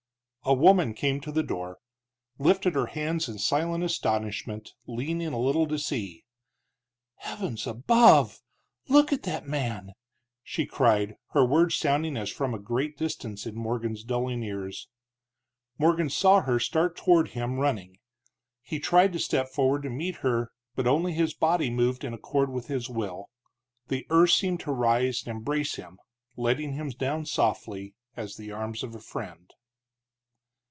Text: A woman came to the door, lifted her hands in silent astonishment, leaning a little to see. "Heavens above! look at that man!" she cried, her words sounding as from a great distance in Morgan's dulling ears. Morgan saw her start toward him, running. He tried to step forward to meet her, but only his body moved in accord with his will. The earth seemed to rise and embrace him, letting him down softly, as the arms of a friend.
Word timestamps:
A 0.43 0.55
woman 0.55 0.95
came 0.95 1.21
to 1.21 1.31
the 1.31 1.43
door, 1.43 1.77
lifted 2.39 2.73
her 2.73 2.87
hands 2.87 3.29
in 3.29 3.37
silent 3.37 3.83
astonishment, 3.83 4.73
leaning 4.87 5.27
a 5.27 5.39
little 5.39 5.67
to 5.67 5.77
see. 5.77 6.25
"Heavens 7.17 7.67
above! 7.67 8.41
look 8.89 9.13
at 9.13 9.21
that 9.21 9.47
man!" 9.47 9.91
she 10.43 10.65
cried, 10.65 11.17
her 11.33 11.45
words 11.45 11.75
sounding 11.75 12.17
as 12.17 12.31
from 12.31 12.55
a 12.55 12.59
great 12.59 12.97
distance 12.97 13.45
in 13.45 13.53
Morgan's 13.53 14.03
dulling 14.03 14.41
ears. 14.41 14.89
Morgan 15.77 16.09
saw 16.09 16.41
her 16.41 16.57
start 16.59 16.97
toward 16.97 17.29
him, 17.29 17.59
running. 17.59 17.99
He 18.63 18.79
tried 18.79 19.13
to 19.13 19.19
step 19.19 19.47
forward 19.49 19.83
to 19.83 19.91
meet 19.91 20.17
her, 20.17 20.49
but 20.75 20.87
only 20.87 21.13
his 21.13 21.35
body 21.35 21.69
moved 21.69 22.03
in 22.03 22.15
accord 22.15 22.49
with 22.51 22.65
his 22.65 22.89
will. 22.89 23.29
The 23.89 24.07
earth 24.09 24.31
seemed 24.31 24.59
to 24.61 24.71
rise 24.73 25.21
and 25.23 25.37
embrace 25.37 25.75
him, 25.75 25.99
letting 26.35 26.73
him 26.73 26.89
down 26.89 27.27
softly, 27.27 27.93
as 28.17 28.37
the 28.37 28.51
arms 28.51 28.81
of 28.81 28.95
a 28.95 28.99
friend. 28.99 29.53